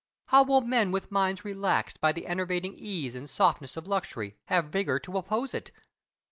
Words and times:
How 0.29 0.41
will 0.41 0.61
men 0.61 0.91
with 0.91 1.11
minds 1.11 1.45
relaxed 1.45 2.01
by 2.01 2.11
the 2.11 2.25
enervating 2.25 2.73
ease 2.75 3.13
and 3.13 3.29
softness 3.29 3.77
of 3.77 3.85
luxury 3.85 4.35
have 4.45 4.65
vigour 4.71 4.97
to 4.99 5.17
oppose 5.19 5.53
it? 5.53 5.69